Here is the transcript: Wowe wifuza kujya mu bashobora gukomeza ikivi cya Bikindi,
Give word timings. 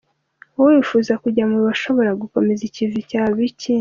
Wowe 0.55 0.71
wifuza 0.77 1.13
kujya 1.23 1.43
mu 1.51 1.59
bashobora 1.67 2.11
gukomeza 2.21 2.61
ikivi 2.69 2.97
cya 3.09 3.23
Bikindi, 3.35 3.67